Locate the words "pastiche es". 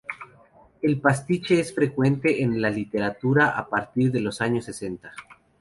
0.99-1.75